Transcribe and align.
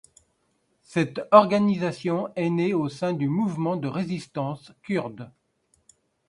Cette 0.81 1.21
organisation 1.31 2.33
est 2.35 2.49
née 2.49 2.73
au 2.73 2.89
sein 2.89 3.13
du 3.13 3.29
mouvement 3.29 3.77
de 3.77 3.87
résistance 3.87 4.71
kurde. 4.81 5.29